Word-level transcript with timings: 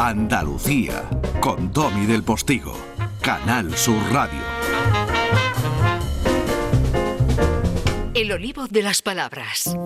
Andalucía, 0.00 1.10
con 1.40 1.72
Domi 1.72 2.06
del 2.06 2.22
Postigo, 2.22 2.72
Canal 3.20 3.74
Sur 3.74 3.98
Radio. 4.12 4.38
El 8.14 8.30
olivo 8.30 8.68
de 8.68 8.82
las 8.82 9.02
palabras. 9.02 9.76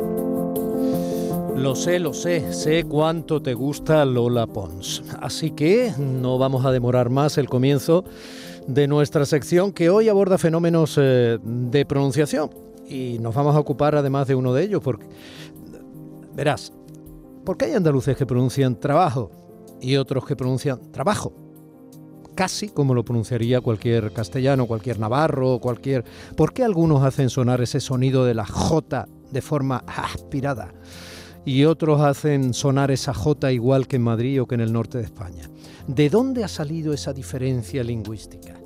Lo 1.57 1.75
sé, 1.75 1.99
lo 1.99 2.13
sé, 2.13 2.53
sé 2.53 2.85
cuánto 2.85 3.41
te 3.41 3.55
gusta 3.55 4.05
Lola 4.05 4.47
Pons. 4.47 5.03
Así 5.23 5.53
que 5.53 5.95
no 5.99 6.37
vamos 6.37 6.67
a 6.67 6.73
demorar 6.73 7.09
más 7.09 7.39
el 7.39 7.49
comienzo 7.49 8.05
de 8.67 8.89
nuestra 8.89 9.25
sección 9.25 9.73
que 9.73 9.89
hoy 9.89 10.11
aborda 10.11 10.37
fenómenos 10.37 10.99
eh, 11.01 11.39
de 11.43 11.87
pronunciación. 11.87 12.51
Y 12.87 13.17
nos 13.19 13.35
vamos 13.35 13.57
a 13.57 13.61
ocupar 13.61 13.95
además 13.95 14.29
de 14.29 14.35
uno 14.35 14.53
de 14.53 14.65
ellos, 14.65 14.83
porque, 14.83 15.07
verás, 16.35 16.71
porque 17.47 17.65
hay 17.65 17.73
andaluces 17.73 18.15
que 18.15 18.27
pronuncian 18.27 18.79
trabajo 18.79 19.42
y 19.83 19.97
otros 19.97 20.25
que 20.25 20.37
pronuncian 20.37 20.93
trabajo. 20.93 21.33
Casi 22.35 22.69
como 22.69 22.95
lo 22.95 23.05
pronunciaría 23.05 23.61
cualquier 23.61 24.13
castellano, 24.13 24.67
cualquier 24.67 24.99
navarro, 24.99 25.59
cualquier... 25.59 26.05
¿Por 26.35 26.55
qué 26.55 26.65
algunos 26.65 27.03
hacen 27.03 27.29
sonar 27.29 27.61
ese 27.61 27.81
sonido 27.81 28.25
de 28.25 28.35
la 28.35 28.47
J 28.47 29.07
de 29.31 29.43
forma 29.43 29.85
aspirada? 29.87 30.73
Y 31.45 31.65
otros 31.65 32.01
hacen 32.01 32.55
sonar 32.55 32.91
esa 32.91 33.13
J 33.13 33.53
igual 33.53 33.87
que 33.87 33.97
en 33.97 34.03
Madrid 34.03 34.41
o 34.41 34.47
que 34.47 34.55
en 34.55 34.63
el 34.63 34.73
norte 34.73 34.97
de 34.97 35.05
España. 35.05 35.51
¿De 35.87 36.09
dónde 36.09 36.45
ha 36.45 36.49
salido 36.49 36.95
esa 36.95 37.13
diferencia 37.13 37.83
lingüística? 37.83 38.62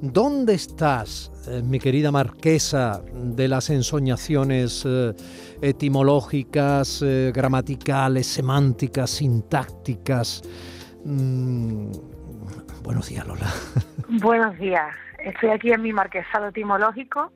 ¿Dónde 0.00 0.54
estás, 0.54 1.32
eh, 1.48 1.60
mi 1.60 1.80
querida 1.80 2.12
marquesa, 2.12 3.02
de 3.12 3.48
las 3.48 3.68
ensoñaciones 3.68 4.84
eh, 4.86 5.12
etimológicas, 5.60 7.02
eh, 7.02 7.32
gramaticales, 7.34 8.28
semánticas, 8.28 9.10
sintácticas? 9.10 10.42
Mm, 11.04 11.90
buenos 12.84 13.08
días, 13.08 13.26
Lola. 13.26 13.48
Buenos 14.22 14.56
días. 14.58 14.94
Estoy 15.18 15.50
aquí 15.50 15.72
en 15.72 15.82
mi 15.82 15.92
marquesado 15.92 16.46
etimológico 16.48 17.32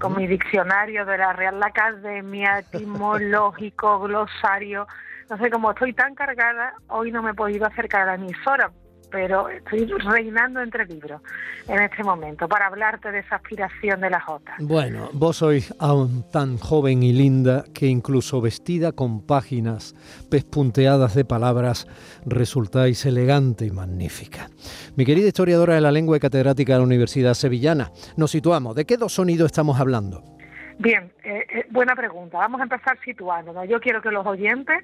con 0.00 0.16
mi 0.16 0.26
diccionario 0.26 1.04
de 1.04 1.18
la 1.18 1.34
Real 1.34 1.62
Academia, 1.62 2.60
etimológico, 2.60 4.00
glosario. 4.00 4.86
No 5.28 5.36
sé, 5.36 5.50
como 5.50 5.72
estoy 5.72 5.92
tan 5.92 6.14
cargada, 6.14 6.72
hoy 6.88 7.12
no 7.12 7.22
me 7.22 7.32
he 7.32 7.34
podido 7.34 7.66
acercar 7.66 8.02
a 8.02 8.06
la 8.06 8.14
emisora 8.14 8.72
pero 9.10 9.48
estoy 9.48 9.86
reinando 9.86 10.60
entre 10.60 10.86
libros 10.86 11.20
en 11.66 11.82
este 11.82 12.02
momento 12.02 12.48
para 12.48 12.66
hablarte 12.66 13.10
de 13.10 13.20
esa 13.20 13.36
aspiración 13.36 14.00
de 14.00 14.10
la 14.10 14.20
Jota. 14.20 14.54
Bueno, 14.60 15.10
vos 15.12 15.38
sois 15.38 15.74
aún 15.78 16.24
tan 16.30 16.58
joven 16.58 17.02
y 17.02 17.12
linda 17.12 17.64
que 17.74 17.86
incluso 17.86 18.40
vestida 18.40 18.92
con 18.92 19.26
páginas 19.26 19.94
pespunteadas 20.30 21.14
de 21.14 21.24
palabras 21.24 21.86
resultáis 22.26 23.04
elegante 23.06 23.66
y 23.66 23.70
magnífica. 23.70 24.48
Mi 24.96 25.04
querida 25.04 25.28
historiadora 25.28 25.74
de 25.74 25.80
la 25.80 25.92
lengua 25.92 26.16
y 26.16 26.20
catedrática 26.20 26.74
de 26.74 26.78
la 26.78 26.84
Universidad 26.84 27.34
Sevillana, 27.34 27.90
nos 28.16 28.30
situamos. 28.30 28.74
¿De 28.74 28.84
qué 28.84 28.96
dos 28.96 29.14
sonidos 29.14 29.46
estamos 29.46 29.78
hablando? 29.80 30.37
Bien, 30.78 31.12
eh, 31.24 31.44
eh, 31.50 31.66
buena 31.70 31.96
pregunta. 31.96 32.38
Vamos 32.38 32.60
a 32.60 32.64
empezar 32.64 32.98
situándonos. 33.04 33.68
Yo 33.68 33.80
quiero 33.80 34.00
que 34.00 34.12
los 34.12 34.24
oyentes 34.24 34.78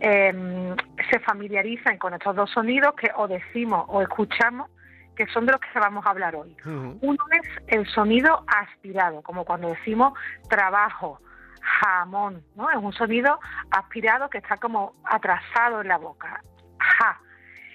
em, 0.00 0.74
se 1.10 1.18
familiaricen 1.20 1.98
con 1.98 2.14
estos 2.14 2.34
dos 2.34 2.50
sonidos 2.50 2.94
que 2.94 3.10
o 3.14 3.28
decimos 3.28 3.84
o 3.88 4.00
escuchamos, 4.00 4.70
que 5.14 5.26
son 5.26 5.44
de 5.44 5.52
los 5.52 5.60
que 5.60 5.78
vamos 5.78 6.06
a 6.06 6.10
hablar 6.10 6.34
hoy. 6.34 6.56
Uno 6.64 7.18
es 7.30 7.62
el 7.66 7.86
sonido 7.88 8.42
aspirado, 8.46 9.20
como 9.20 9.44
cuando 9.44 9.68
decimos 9.68 10.18
trabajo, 10.48 11.20
jamón, 11.60 12.42
¿no? 12.56 12.70
Es 12.70 12.76
un 12.76 12.92
sonido 12.94 13.38
aspirado 13.70 14.30
que 14.30 14.38
está 14.38 14.56
como 14.56 14.94
atrasado 15.04 15.82
en 15.82 15.88
la 15.88 15.98
boca. 15.98 16.42
Ja. 16.78 17.20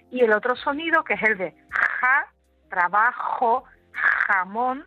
Y 0.10 0.22
el 0.22 0.34
otro 0.34 0.56
sonido, 0.56 1.04
que 1.04 1.14
es 1.14 1.24
el 1.24 1.38
de 1.38 1.56
ja, 1.70 2.26
trabajo, 2.68 3.64
jamón, 3.92 4.86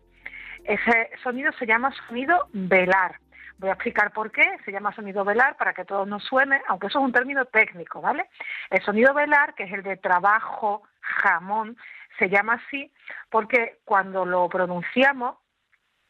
ese 0.65 1.09
sonido 1.21 1.51
se 1.53 1.65
llama 1.65 1.93
sonido 2.07 2.47
velar. 2.53 3.19
Voy 3.57 3.69
a 3.69 3.73
explicar 3.73 4.11
por 4.11 4.31
qué 4.31 4.43
se 4.65 4.71
llama 4.71 4.93
sonido 4.93 5.23
velar 5.23 5.55
para 5.57 5.73
que 5.73 5.85
todo 5.85 6.05
nos 6.05 6.23
suene, 6.23 6.61
aunque 6.67 6.87
eso 6.87 6.99
es 6.99 7.05
un 7.05 7.11
término 7.11 7.45
técnico, 7.45 8.01
¿vale? 8.01 8.25
El 8.69 8.83
sonido 8.83 9.13
velar, 9.13 9.53
que 9.53 9.63
es 9.63 9.71
el 9.71 9.83
de 9.83 9.97
trabajo, 9.97 10.83
jamón, 11.01 11.77
se 12.17 12.29
llama 12.29 12.61
así 12.65 12.91
porque 13.29 13.79
cuando 13.85 14.25
lo 14.25 14.47
pronunciamos 14.49 15.37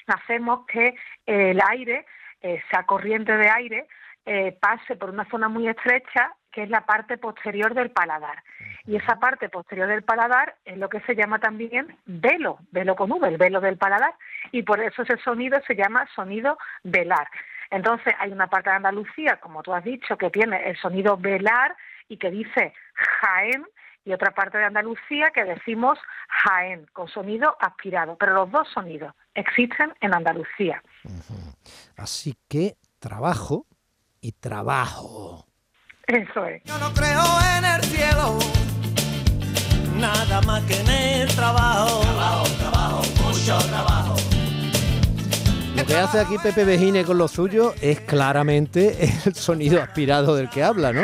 hacemos 0.08 0.66
que 0.66 0.96
el 1.26 1.60
aire, 1.70 2.06
esa 2.42 2.86
corriente 2.86 3.36
de 3.38 3.50
aire, 3.50 3.88
eh, 4.26 4.58
pase 4.60 4.96
por 4.96 5.10
una 5.10 5.30
zona 5.30 5.48
muy 5.48 5.68
estrecha 5.68 6.34
que 6.54 6.64
es 6.64 6.70
la 6.70 6.86
parte 6.86 7.18
posterior 7.18 7.74
del 7.74 7.92
paladar. 7.92 8.44
Y 8.86 8.96
esa 8.96 9.20
parte 9.20 9.50
posterior 9.50 9.88
del 9.88 10.04
paladar 10.04 10.56
es 10.66 10.78
lo 10.78 10.88
que 10.88 11.02
se 11.02 11.16
llama 11.16 11.40
también 11.40 11.98
velo, 12.06 12.60
velo 12.72 12.96
con 12.96 13.12
V, 13.12 13.28
el 13.28 13.38
velo 13.38 13.60
del 13.60 13.78
paladar, 13.78 14.14
y 14.52 14.64
por 14.64 14.80
eso 14.80 15.02
ese 15.02 15.18
sonido 15.18 15.60
se 15.68 15.76
llama 15.76 16.08
sonido 16.16 16.58
velar. 16.84 17.28
Entonces 17.72 18.14
hay 18.20 18.32
una 18.32 18.48
parte 18.48 18.70
de 18.70 18.76
Andalucía, 18.76 19.38
como 19.38 19.64
tú 19.64 19.74
has 19.74 19.84
dicho, 19.84 20.16
que 20.18 20.30
tiene 20.30 20.70
el 20.70 20.78
sonido 20.78 21.18
velar 21.18 21.76
y 22.08 22.18
que 22.18 22.30
dice 22.30 22.74
Jaén, 22.94 23.66
y 24.06 24.14
otra 24.14 24.32
parte 24.32 24.58
de 24.58 24.66
Andalucía 24.66 25.32
que 25.32 25.46
decimos 25.46 25.98
Jaén, 26.28 26.86
con 26.94 27.08
sonido 27.08 27.56
aspirado. 27.60 28.18
Pero 28.18 28.34
los 28.34 28.52
dos 28.52 28.68
sonidos 28.74 29.16
existen 29.34 29.94
en 30.02 30.14
Andalucía. 30.14 30.84
Así 31.98 32.38
que 32.48 32.76
trabajo 33.00 33.66
y 34.20 34.34
trabajo. 34.34 35.48
Eso 36.08 36.46
es. 36.46 36.62
Yo 36.66 36.78
no 36.80 36.94
creo 36.94 37.24
en 37.58 37.66
el 37.66 37.84
cielo, 37.84 38.38
nada 39.98 40.42
más 40.42 40.62
que 40.64 40.80
en 40.82 40.90
el 40.90 41.36
trabajo. 41.36 42.02
Trabajo, 42.02 42.44
trabajo, 42.60 43.02
mucho 43.24 43.58
trabajo. 43.70 44.16
Lo 45.76 45.86
que 45.86 45.96
hace 45.96 46.20
aquí 46.20 46.38
Pepe 46.38 46.66
Bejine 46.66 47.04
con 47.04 47.18
lo 47.18 47.28
suyo 47.28 47.74
es 47.82 48.00
claramente 48.02 49.10
el 49.26 49.34
sonido 49.34 49.82
aspirado 49.82 50.36
del 50.36 50.50
que 50.50 50.64
habla, 50.64 50.94
¿no? 50.94 51.04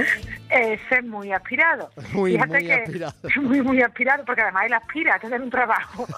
Ese 0.49 0.95
es 0.95 1.05
muy 1.05 1.31
aspirado. 1.31 1.89
Muy, 2.11 2.33
Fíjate 2.33 2.53
muy 2.53 2.65
que 2.65 2.73
aspirado. 2.73 3.13
muy, 3.41 3.61
muy 3.61 3.81
aspirado, 3.81 4.25
porque 4.25 4.41
además 4.41 4.65
él 4.65 4.73
aspira, 4.73 5.19
que 5.19 5.27
es 5.27 5.33
un 5.33 5.49
trabajo. 5.49 6.05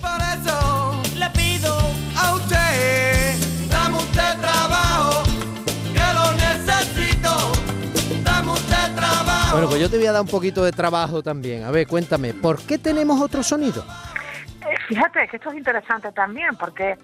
Por 0.00 0.20
eso 0.20 1.02
le 1.16 1.30
pido 1.30 1.76
a 2.16 2.34
usted, 2.34 3.21
usted 4.12 4.40
trabajo, 4.40 5.22
que 5.92 6.06
lo 6.18 6.26
necesito. 6.32 7.32
Dame 8.22 8.52
usted 8.52 8.94
trabajo. 8.94 9.52
Bueno, 9.52 9.68
pues 9.68 9.80
yo 9.80 9.90
te 9.90 9.96
voy 9.96 10.06
a 10.06 10.12
dar 10.12 10.22
un 10.22 10.28
poquito 10.28 10.62
de 10.64 10.72
trabajo 10.72 11.22
también. 11.22 11.64
A 11.64 11.70
ver, 11.70 11.86
cuéntame, 11.86 12.34
¿por 12.34 12.60
qué 12.66 12.78
tenemos 12.78 13.20
otro 13.20 13.42
sonido? 13.42 13.84
Eh, 14.60 14.76
Fíjate 14.88 15.26
que 15.28 15.36
esto 15.36 15.50
es 15.50 15.56
interesante 15.56 16.12
también, 16.12 16.56
porque 16.58 16.98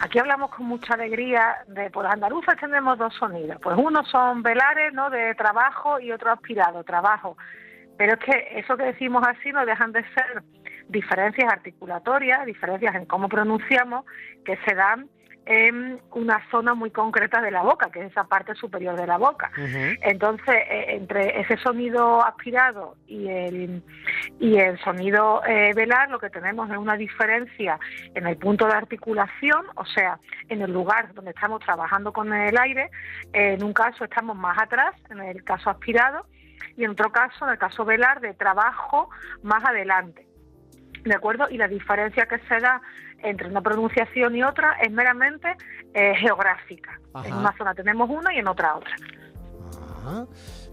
aquí 0.00 0.18
hablamos 0.20 0.50
con 0.50 0.66
mucha 0.66 0.94
alegría 0.94 1.64
de, 1.66 1.90
pues 1.90 2.06
andaluzas 2.08 2.56
tenemos 2.58 2.98
dos 2.98 3.12
sonidos, 3.14 3.58
pues 3.60 3.76
uno 3.76 4.04
son 4.04 4.42
velares, 4.42 4.92
¿no?, 4.92 5.10
de 5.10 5.34
trabajo 5.34 5.98
y 5.98 6.12
otro 6.12 6.30
aspirado, 6.30 6.84
trabajo. 6.84 7.36
Pero 7.96 8.14
es 8.14 8.18
que 8.20 8.58
eso 8.58 8.76
que 8.76 8.84
decimos 8.84 9.24
así 9.26 9.50
no 9.52 9.66
dejan 9.66 9.92
de 9.92 10.02
ser 10.14 10.42
diferencias 10.88 11.52
articulatorias, 11.52 12.46
diferencias 12.46 12.94
en 12.94 13.06
cómo 13.06 13.28
pronunciamos, 13.28 14.04
que 14.44 14.56
se 14.66 14.74
dan 14.74 15.08
en 15.46 16.00
una 16.12 16.40
zona 16.50 16.74
muy 16.74 16.90
concreta 16.90 17.40
de 17.40 17.50
la 17.50 17.62
boca, 17.62 17.90
que 17.90 18.00
es 18.00 18.10
esa 18.10 18.24
parte 18.24 18.54
superior 18.54 18.96
de 18.96 19.06
la 19.06 19.18
boca. 19.18 19.50
Entonces, 20.02 20.54
eh, 20.70 20.86
entre 20.88 21.40
ese 21.40 21.56
sonido 21.58 22.24
aspirado 22.24 22.96
y 23.06 23.28
el, 23.28 23.82
y 24.38 24.56
el 24.56 24.78
sonido 24.80 25.42
eh, 25.46 25.72
velar, 25.74 26.10
lo 26.10 26.18
que 26.18 26.30
tenemos 26.30 26.70
es 26.70 26.76
una 26.76 26.96
diferencia 26.96 27.78
en 28.14 28.26
el 28.26 28.36
punto 28.36 28.66
de 28.66 28.72
articulación, 28.72 29.66
o 29.76 29.84
sea, 29.84 30.18
en 30.48 30.62
el 30.62 30.72
lugar 30.72 31.12
donde 31.14 31.32
estamos 31.32 31.60
trabajando 31.62 32.12
con 32.12 32.32
el 32.32 32.56
aire. 32.58 32.90
Eh, 33.32 33.54
en 33.54 33.64
un 33.64 33.72
caso 33.72 34.04
estamos 34.04 34.36
más 34.36 34.58
atrás, 34.60 34.94
en 35.10 35.20
el 35.20 35.44
caso 35.44 35.70
aspirado, 35.70 36.26
y 36.76 36.84
en 36.84 36.90
otro 36.90 37.10
caso, 37.12 37.44
en 37.44 37.52
el 37.52 37.58
caso 37.58 37.84
velar, 37.84 38.20
de 38.20 38.34
trabajo 38.34 39.10
más 39.42 39.64
adelante. 39.64 40.26
¿De 41.04 41.14
acuerdo? 41.14 41.48
Y 41.50 41.58
la 41.58 41.68
diferencia 41.68 42.26
que 42.26 42.38
se 42.48 42.60
da 42.60 42.80
entre 43.24 43.48
una 43.48 43.60
pronunciación 43.60 44.36
y 44.36 44.42
otra 44.42 44.76
es 44.82 44.92
meramente 44.92 45.56
eh, 45.92 46.14
geográfica. 46.16 46.98
Ajá. 47.12 47.28
En 47.28 47.34
una 47.34 47.56
zona 47.56 47.74
tenemos 47.74 48.08
una 48.10 48.32
y 48.34 48.38
en 48.38 48.48
otra 48.48 48.76
otra. 48.76 48.94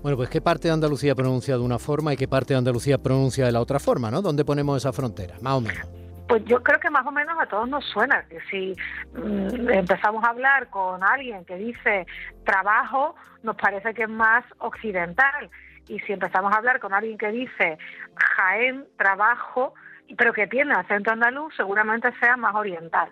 Bueno, 0.01 0.17
pues 0.17 0.29
qué 0.29 0.41
parte 0.41 0.67
de 0.67 0.73
Andalucía 0.73 1.15
pronuncia 1.15 1.55
de 1.55 1.61
una 1.61 1.79
forma 1.79 2.13
y 2.13 2.17
qué 2.17 2.27
parte 2.27 2.53
de 2.53 2.57
Andalucía 2.57 2.97
pronuncia 2.97 3.45
de 3.45 3.51
la 3.51 3.61
otra 3.61 3.79
forma, 3.79 4.11
¿no? 4.11 4.21
¿Dónde 4.21 4.43
ponemos 4.43 4.77
esa 4.77 4.91
frontera? 4.91 5.35
Más 5.41 5.53
o 5.53 5.61
menos. 5.61 5.87
Pues 6.27 6.43
yo 6.45 6.63
creo 6.63 6.79
que 6.79 6.89
más 6.89 7.05
o 7.05 7.11
menos 7.11 7.37
a 7.39 7.45
todos 7.45 7.67
nos 7.67 7.85
suena, 7.85 8.23
que 8.29 8.39
si 8.49 8.75
mm, 9.13 9.69
empezamos 9.69 10.23
a 10.23 10.29
hablar 10.29 10.69
con 10.69 11.03
alguien 11.03 11.45
que 11.45 11.55
dice 11.57 12.07
trabajo, 12.45 13.15
nos 13.43 13.55
parece 13.57 13.93
que 13.93 14.03
es 14.03 14.09
más 14.09 14.43
occidental. 14.59 15.49
Y 15.87 15.99
si 15.99 16.13
empezamos 16.13 16.53
a 16.53 16.57
hablar 16.57 16.79
con 16.79 16.93
alguien 16.93 17.17
que 17.17 17.31
dice 17.31 17.77
Jaén, 18.15 18.85
trabajo, 18.97 19.73
pero 20.17 20.33
que 20.33 20.47
tiene 20.47 20.73
acento 20.73 21.11
andaluz, 21.11 21.55
seguramente 21.55 22.11
sea 22.19 22.37
más 22.37 22.55
oriental. 22.55 23.09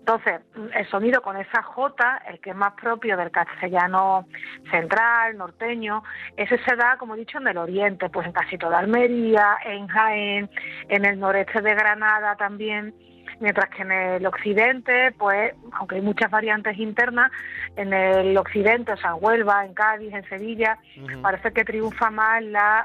Entonces, 0.00 0.40
el 0.74 0.88
sonido 0.88 1.20
con 1.20 1.36
esa 1.36 1.62
J, 1.62 2.22
el 2.28 2.40
que 2.40 2.50
es 2.50 2.56
más 2.56 2.72
propio 2.72 3.16
del 3.18 3.30
castellano 3.30 4.26
central, 4.70 5.36
norteño, 5.36 6.02
ese 6.36 6.58
se 6.64 6.74
da, 6.74 6.96
como 6.96 7.14
he 7.14 7.18
dicho, 7.18 7.38
en 7.38 7.48
el 7.48 7.58
oriente, 7.58 8.08
pues 8.08 8.26
en 8.26 8.32
casi 8.32 8.56
toda 8.56 8.78
Almería, 8.78 9.58
en 9.64 9.86
Jaén, 9.88 10.50
en 10.88 11.04
el 11.04 11.20
noreste 11.20 11.60
de 11.60 11.74
Granada 11.74 12.34
también 12.36 12.94
mientras 13.38 13.70
que 13.70 13.82
en 13.82 13.92
el 13.92 14.26
occidente, 14.26 15.12
pues, 15.18 15.54
aunque 15.72 15.96
hay 15.96 16.02
muchas 16.02 16.30
variantes 16.30 16.78
internas, 16.78 17.30
en 17.76 17.92
el 17.92 18.36
occidente, 18.36 18.92
o 18.92 18.96
sea, 18.96 19.10
en 19.10 19.24
Huelva, 19.24 19.64
en 19.64 19.74
Cádiz, 19.74 20.12
en 20.12 20.28
Sevilla, 20.28 20.78
parece 21.22 21.52
que 21.52 21.64
triunfa 21.64 22.10
más 22.10 22.42
la 22.42 22.78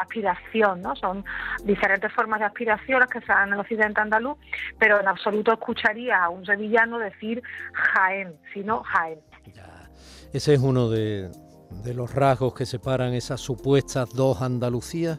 aspiración, 0.00 0.82
¿no? 0.82 0.96
Son 0.96 1.24
diferentes 1.64 2.12
formas 2.12 2.40
de 2.40 2.46
aspiración 2.46 3.00
las 3.00 3.10
que 3.10 3.20
se 3.20 3.26
dan 3.26 3.48
en 3.48 3.54
el 3.54 3.60
occidente 3.60 4.00
andaluz, 4.00 4.38
pero 4.78 5.00
en 5.00 5.08
absoluto 5.08 5.52
escucharía 5.52 6.24
a 6.24 6.28
un 6.28 6.44
sevillano 6.46 6.98
decir 6.98 7.42
Jaén, 7.72 8.34
sino 8.52 8.82
Jaén. 8.82 9.20
Ese 10.32 10.54
es 10.54 10.60
uno 10.60 10.88
de, 10.88 11.28
de 11.84 11.94
los 11.94 12.14
rasgos 12.14 12.54
que 12.54 12.66
separan 12.66 13.14
esas 13.14 13.40
supuestas 13.40 14.10
dos 14.14 14.42
Andalucías. 14.42 15.18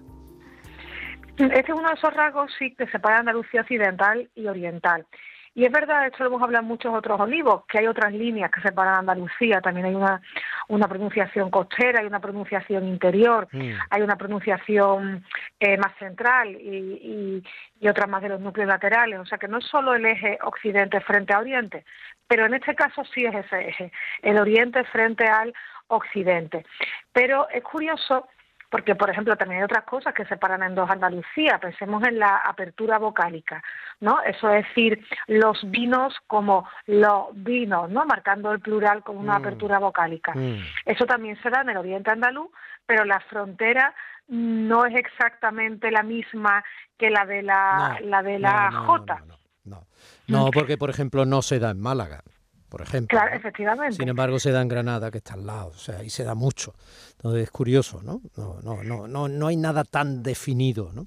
Este 1.37 1.59
es 1.59 1.69
uno 1.69 1.89
de 1.89 1.95
esos 1.95 2.13
rasgos 2.13 2.51
sí 2.57 2.75
que 2.75 2.87
separa 2.87 3.19
Andalucía 3.19 3.61
occidental 3.61 4.29
y 4.35 4.47
oriental. 4.47 5.05
Y 5.53 5.65
es 5.65 5.71
verdad, 5.71 6.07
esto 6.07 6.23
lo 6.23 6.29
hemos 6.29 6.43
hablado 6.43 6.61
en 6.61 6.69
muchos 6.69 6.93
otros 6.93 7.19
olivos, 7.19 7.65
que 7.65 7.79
hay 7.79 7.87
otras 7.87 8.13
líneas 8.13 8.49
que 8.51 8.61
separan 8.61 8.99
Andalucía. 8.99 9.59
También 9.59 9.87
hay 9.87 9.95
una, 9.95 10.21
una 10.69 10.87
pronunciación 10.87 11.49
costera, 11.49 11.99
hay 11.99 12.05
una 12.05 12.21
pronunciación 12.21 12.87
interior, 12.87 13.49
mm. 13.51 13.71
hay 13.89 14.01
una 14.01 14.15
pronunciación 14.15 15.25
eh, 15.59 15.77
más 15.77 15.93
central 15.99 16.55
y, 16.55 17.43
y, 17.81 17.87
otra 17.89 18.07
más 18.07 18.21
de 18.21 18.29
los 18.29 18.39
núcleos 18.39 18.69
laterales. 18.69 19.19
O 19.19 19.25
sea 19.25 19.37
que 19.37 19.49
no 19.49 19.57
es 19.57 19.65
solo 19.65 19.93
el 19.93 20.05
eje 20.05 20.39
occidente 20.41 21.01
frente 21.01 21.33
a 21.33 21.39
oriente, 21.39 21.83
pero 22.27 22.45
en 22.45 22.53
este 22.53 22.73
caso 22.73 23.03
sí 23.13 23.25
es 23.25 23.35
ese 23.35 23.67
eje, 23.67 23.91
el 24.21 24.37
oriente 24.37 24.85
frente 24.85 25.25
al 25.25 25.53
occidente. 25.87 26.65
Pero 27.11 27.49
es 27.49 27.61
curioso 27.63 28.29
porque 28.71 28.95
por 28.95 29.09
ejemplo 29.09 29.35
también 29.35 29.59
hay 29.59 29.65
otras 29.65 29.83
cosas 29.83 30.13
que 30.13 30.25
separan 30.25 30.63
en 30.63 30.73
dos 30.73 30.89
Andalucía, 30.89 31.59
pensemos 31.59 32.01
en 32.07 32.18
la 32.18 32.38
apertura 32.38 32.97
vocálica, 32.97 33.62
¿no? 34.00 34.21
Eso 34.21 34.50
es 34.50 34.65
decir, 34.65 35.06
los 35.27 35.59
vinos 35.69 36.15
como 36.25 36.68
los 36.88 37.27
vinos, 37.33 37.89
¿no? 37.89 38.06
Marcando 38.06 38.51
el 38.51 38.62
plural 38.62 39.03
con 39.03 39.18
una 39.18 39.33
mm. 39.33 39.41
apertura 39.41 39.77
vocálica. 39.77 40.33
Mm. 40.33 40.63
Eso 40.85 41.06
también 41.06 41.38
se 41.44 41.50
da 41.50 41.62
en 41.62 41.69
el 41.69 41.77
oriente 41.77 42.12
andaluz, 42.12 42.50
pero 42.85 43.03
la 43.03 43.19
frontera 43.19 43.94
no 44.29 44.85
es 44.85 44.95
exactamente 44.95 45.91
la 45.91 46.03
misma 46.03 46.63
que 46.97 47.09
la 47.09 47.25
de 47.25 47.44
la, 47.44 48.00
la 48.01 48.24
de 48.24 48.39
la 48.39 48.71
J. 48.71 49.21
No, 49.65 49.85
no, 50.27 50.50
porque 50.51 50.77
por 50.77 50.89
ejemplo 50.89 51.25
no 51.25 51.41
se 51.41 51.59
da 51.59 51.71
en 51.71 51.81
Málaga 51.81 52.24
por 52.71 52.81
ejemplo. 52.81 53.19
Claro, 53.19 53.35
efectivamente. 53.35 53.97
Sin 53.97 54.07
embargo, 54.07 54.39
se 54.39 54.51
da 54.51 54.62
en 54.62 54.69
Granada, 54.69 55.12
que 55.12 55.18
está 55.18 55.33
al 55.33 55.45
lado, 55.45 55.68
o 55.68 55.73
sea, 55.73 55.97
ahí 56.00 56.09
se 56.09 56.23
da 56.23 56.33
mucho. 56.33 56.73
Entonces 57.18 57.44
es 57.44 57.51
curioso, 57.51 58.01
¿no? 58.01 58.21
No, 58.38 58.62
no, 58.63 58.81
no, 58.83 59.07
no, 59.07 59.27
no 59.27 59.47
hay 59.47 59.57
nada 59.57 59.83
tan 59.83 60.23
definido, 60.23 60.91
¿no? 60.94 61.06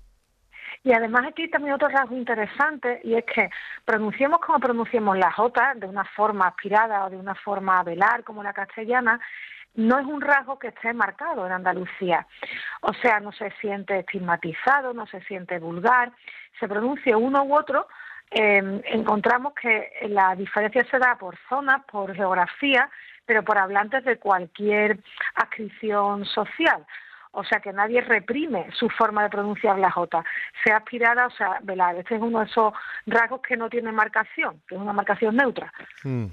Y 0.82 0.92
además 0.92 1.24
aquí 1.26 1.48
también 1.48 1.74
otro 1.74 1.88
rasgo 1.88 2.14
interesante 2.14 3.00
y 3.02 3.14
es 3.14 3.24
que 3.24 3.48
pronunciemos 3.86 4.38
como 4.40 4.60
pronunciemos 4.60 5.16
la 5.16 5.32
J, 5.32 5.74
de 5.76 5.86
una 5.86 6.04
forma 6.04 6.48
aspirada 6.48 7.06
o 7.06 7.10
de 7.10 7.16
una 7.16 7.34
forma 7.34 7.82
velar 7.82 8.22
como 8.22 8.42
la 8.42 8.52
castellana, 8.52 9.18
no 9.74 9.98
es 9.98 10.06
un 10.06 10.20
rasgo 10.20 10.58
que 10.58 10.68
esté 10.68 10.92
marcado 10.92 11.46
en 11.46 11.52
Andalucía. 11.52 12.26
O 12.82 12.92
sea, 12.92 13.18
no 13.20 13.32
se 13.32 13.50
siente 13.62 14.00
estigmatizado, 14.00 14.92
no 14.92 15.06
se 15.06 15.22
siente 15.22 15.58
vulgar, 15.58 16.12
se 16.60 16.68
pronuncia 16.68 17.16
uno 17.16 17.42
u 17.44 17.56
otro, 17.56 17.88
eh, 18.34 18.82
encontramos 18.86 19.54
que 19.54 19.90
la 20.08 20.34
diferencia 20.34 20.84
se 20.90 20.98
da 20.98 21.16
por 21.16 21.36
zonas, 21.48 21.82
por 21.90 22.14
geografía, 22.14 22.90
pero 23.24 23.44
por 23.44 23.58
hablantes 23.58 24.04
de 24.04 24.18
cualquier 24.18 24.98
adscripción 25.36 26.24
social. 26.26 26.84
O 27.36 27.44
sea 27.44 27.60
que 27.60 27.72
nadie 27.72 28.00
reprime 28.00 28.66
su 28.78 28.88
forma 28.88 29.24
de 29.24 29.28
pronunciar 29.28 29.78
la 29.78 29.90
J, 29.90 30.24
sea 30.64 30.76
aspirada 30.76 31.26
o 31.26 31.30
sea 31.30 31.58
velar. 31.62 31.96
Este 31.96 32.14
es 32.14 32.22
uno 32.22 32.40
de 32.40 32.46
esos 32.46 32.72
rasgos 33.06 33.40
que 33.40 33.56
no 33.56 33.68
tiene 33.68 33.90
marcación, 33.90 34.62
que 34.68 34.76
es 34.76 34.80
una 34.80 34.92
marcación 34.92 35.36
neutra. 35.36 35.72
Hmm. 36.04 36.26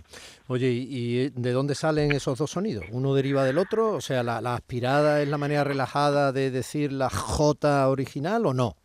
Oye, 0.47 0.67
¿y 0.69 1.29
de 1.29 1.51
dónde 1.51 1.73
salen 1.73 2.11
esos 2.11 2.37
dos 2.37 2.51
sonidos? 2.51 2.85
¿Uno 2.91 3.15
deriva 3.15 3.43
del 3.43 3.57
otro? 3.57 3.93
O 3.93 4.01
sea, 4.01 4.21
¿la, 4.21 4.41
la 4.41 4.53
aspirada 4.53 5.21
es 5.21 5.27
la 5.27 5.39
manera 5.39 5.63
relajada 5.63 6.31
de 6.31 6.51
decir 6.51 6.91
la 6.91 7.09
J 7.09 7.87
original 7.89 8.45
o 8.45 8.53
no? 8.53 8.80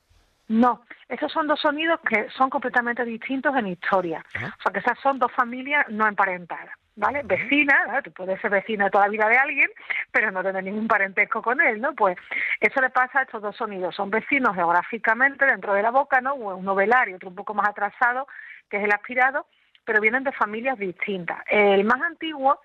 No, 0.48 0.82
esos 1.08 1.32
son 1.32 1.48
dos 1.48 1.60
sonidos 1.60 1.98
que 2.08 2.28
son 2.30 2.50
completamente 2.50 3.04
distintos 3.04 3.54
en 3.56 3.66
historia. 3.66 4.24
O 4.36 4.62
sea, 4.62 4.72
que 4.72 4.78
esas 4.78 4.98
son 5.00 5.18
dos 5.18 5.32
familias 5.32 5.84
no 5.88 6.06
emparentadas, 6.06 6.74
¿vale? 6.94 7.22
Vecinas, 7.24 8.02
tú 8.04 8.12
puedes 8.12 8.40
ser 8.40 8.52
vecina 8.52 8.88
toda 8.88 9.06
la 9.06 9.10
vida 9.10 9.28
de 9.28 9.38
alguien, 9.38 9.68
pero 10.12 10.30
no 10.30 10.44
tener 10.44 10.62
ningún 10.62 10.86
parentesco 10.86 11.42
con 11.42 11.60
él, 11.60 11.80
¿no? 11.80 11.94
Pues 11.94 12.16
eso 12.60 12.80
le 12.80 12.90
pasa 12.90 13.20
a 13.20 13.22
estos 13.22 13.42
dos 13.42 13.56
sonidos. 13.56 13.96
Son 13.96 14.08
vecinos 14.08 14.54
geográficamente 14.54 15.46
dentro 15.46 15.74
de 15.74 15.82
la 15.82 15.90
boca, 15.90 16.20
¿no? 16.20 16.34
Uno 16.36 16.74
velar 16.76 17.08
y 17.08 17.14
otro 17.14 17.28
un 17.28 17.34
poco 17.34 17.52
más 17.52 17.68
atrasado, 17.68 18.28
que 18.70 18.76
es 18.76 18.84
el 18.84 18.92
aspirado, 18.92 19.46
pero 19.84 20.00
vienen 20.00 20.22
de 20.22 20.32
familias 20.32 20.78
distintas. 20.78 21.38
El 21.48 21.84
más 21.84 22.00
antiguo 22.02 22.60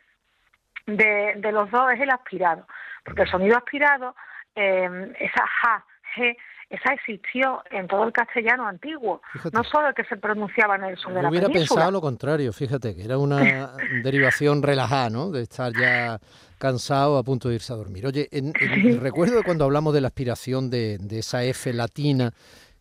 de, 0.85 1.33
de 1.37 1.51
los 1.51 1.71
dos 1.71 1.91
es 1.93 1.99
el 1.99 2.11
aspirado, 2.11 2.67
porque 3.03 3.23
el 3.23 3.29
sonido 3.29 3.57
aspirado, 3.57 4.15
eh, 4.53 5.13
esa 5.19 5.47
ja, 5.47 5.85
g, 6.15 6.37
esa 6.71 6.93
existió 6.93 7.61
en 7.69 7.85
todo 7.87 8.05
el 8.05 8.13
castellano 8.13 8.65
antiguo, 8.65 9.21
no 9.51 9.63
solo 9.65 9.89
el 9.89 9.93
que 9.93 10.05
se 10.05 10.15
pronunciaba 10.15 10.77
en 10.77 10.85
el 10.85 10.97
sur 10.97 11.13
de 11.13 11.21
la 11.21 11.29
hubiera 11.29 11.49
pensado 11.49 11.91
lo 11.91 11.99
contrario, 11.99 12.53
fíjate, 12.53 12.95
que 12.95 13.03
era 13.03 13.17
una 13.17 13.75
derivación 14.03 14.63
relajada, 14.63 15.09
¿no? 15.09 15.31
De 15.31 15.41
estar 15.41 15.73
ya 15.73 16.17
cansado 16.57 17.17
a 17.17 17.23
punto 17.23 17.49
de 17.49 17.55
irse 17.55 17.73
a 17.73 17.75
dormir. 17.75 18.07
Oye, 18.07 18.29
en, 18.31 18.53
recuerdo 19.01 19.43
cuando 19.43 19.65
hablamos 19.65 19.93
de 19.93 19.99
la 19.99 20.07
aspiración 20.07 20.69
de, 20.69 20.97
esa 21.11 21.43
F 21.43 21.73
latina, 21.73 22.31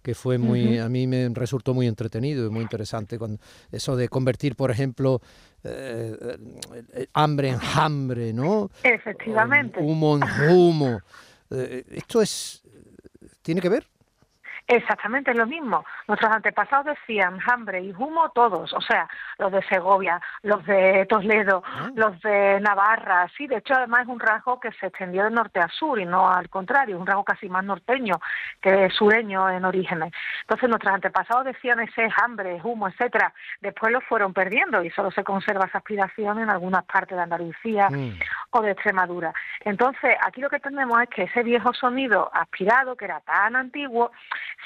que 0.03 0.15
fue 0.15 0.38
muy, 0.38 0.79
a 0.79 0.88
mí 0.88 1.09
me 1.09 1.29
resultó 1.31 1.75
muy 1.75 1.88
entretenido 1.88 2.47
y 2.47 2.50
muy 2.50 2.62
interesante, 2.62 3.19
con 3.19 3.41
eso 3.73 3.97
de 3.97 4.09
convertir, 4.09 4.55
por 4.55 4.71
ejemplo, 4.71 5.21
eh, 5.65 6.17
eh, 6.95 7.07
hambre 7.12 7.49
en 7.49 7.59
hambre, 7.75 8.33
¿no? 8.33 8.71
Efectivamente. 8.85 9.81
Humo 9.81 10.17
en 10.17 10.49
humo. 10.49 11.00
Eh, 11.50 11.85
esto 11.91 12.23
es 12.23 12.62
¿Tiene 13.43 13.61
que 13.61 13.69
ver? 13.69 13.87
Exactamente 14.67 15.35
lo 15.35 15.47
mismo. 15.47 15.85
Nuestros 16.07 16.31
antepasados 16.31 16.87
decían 16.87 17.39
hambre 17.45 17.81
y 17.81 17.93
humo 17.93 18.31
todos, 18.31 18.73
o 18.73 18.81
sea, 18.81 19.09
los 19.39 19.51
de 19.51 19.63
Segovia, 19.65 20.21
los 20.43 20.65
de 20.65 21.07
Toledo, 21.07 21.63
ah. 21.67 21.91
los 21.95 22.21
de 22.21 22.61
Navarra, 22.61 23.27
sí, 23.37 23.49
de 23.49 23.57
hecho 23.57 23.75
además 23.75 24.03
es 24.03 24.09
un 24.09 24.21
rasgo 24.21 24.61
que 24.61 24.71
se 24.73 24.87
extendió 24.87 25.25
de 25.25 25.31
norte 25.31 25.59
a 25.59 25.67
sur 25.69 25.99
y 25.99 26.07
no 26.07 26.31
al 26.31 26.49
contrario, 26.49 26.95
es 26.95 27.01
un 27.01 27.07
rasgo 27.07 27.25
casi 27.25 27.49
más 27.49 27.65
norteño 27.65 28.21
que 28.61 28.89
sureño 28.91 29.51
en 29.51 29.65
orígenes. 29.65 30.13
Entonces 30.43 30.69
nuestros 30.69 30.95
antepasados 30.95 31.47
decían 31.47 31.81
ese 31.81 32.09
hambre, 32.23 32.61
humo, 32.63 32.87
etcétera, 32.87 33.35
después 33.61 33.93
lo 33.93 34.01
fueron 34.03 34.33
perdiendo 34.33 34.85
y 34.85 34.91
solo 34.91 35.11
se 35.11 35.25
conserva 35.25 35.67
esa 35.67 35.79
aspiración 35.79 36.39
en 36.39 36.49
algunas 36.49 36.85
partes 36.85 37.17
de 37.17 37.23
Andalucía 37.25 37.89
mm. 37.91 38.21
o 38.51 38.63
de 38.63 38.71
Extremadura. 38.71 39.35
Entonces 39.61 40.17
aquí 40.26 40.40
lo 40.40 40.50
que 40.50 40.61
tenemos 40.61 41.00
es 41.02 41.09
que 41.09 41.23
ese 41.25 41.43
viejo 41.43 41.73
sonido 41.75 42.31
aspirado, 42.33 42.97
que 42.97 43.05
era 43.05 43.21
tan 43.21 43.57
antiguo, 43.57 44.11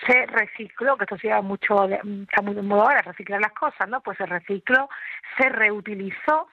se 0.06 0.26
recicló, 0.26 0.96
que 0.96 1.04
esto 1.04 1.18
se 1.18 1.42
mucho, 1.42 1.84
está 1.84 2.42
muy 2.42 2.54
de 2.54 2.62
moda 2.62 2.82
ahora, 2.82 3.02
reciclar 3.02 3.40
las 3.40 3.52
cosas, 3.52 3.88
¿no? 3.88 4.00
Pues 4.00 4.18
se 4.18 4.26
recicló, 4.26 4.88
se 5.36 5.48
reutilizó 5.48 6.48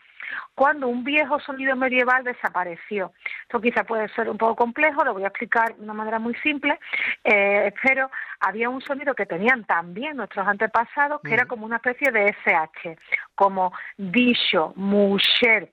cuando 0.56 0.88
un 0.88 1.04
viejo 1.04 1.40
sonido 1.40 1.76
medieval 1.76 2.24
desapareció. 2.24 3.14
Esto 3.44 3.60
quizá 3.60 3.84
puede 3.84 4.08
ser 4.10 4.30
un 4.30 4.38
poco 4.38 4.56
complejo, 4.56 5.04
lo 5.04 5.14
voy 5.14 5.24
a 5.24 5.28
explicar 5.28 5.76
de 5.76 5.84
una 5.84 5.94
manera 5.94 6.20
muy 6.20 6.36
simple, 6.36 6.80
eh, 7.24 7.74
pero 7.84 8.10
había 8.40 8.70
un 8.70 8.82
sonido 8.82 9.14
que 9.14 9.26
tenían 9.26 9.64
también 9.66 10.18
nuestros 10.18 10.48
antepasados 10.48 11.22
que 11.22 11.34
era 11.34 11.46
mm. 11.46 11.48
como 11.48 11.66
una 11.66 11.78
especie 11.78 12.12
de 12.12 12.36
SH, 12.44 12.98
como 13.36 13.74
dicho, 13.98 14.74
mujer. 14.76 15.72